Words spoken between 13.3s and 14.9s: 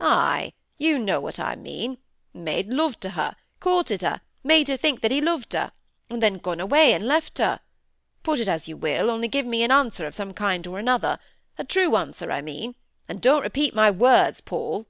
repeat my words, Paul."